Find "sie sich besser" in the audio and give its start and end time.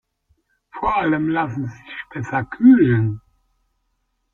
1.67-2.43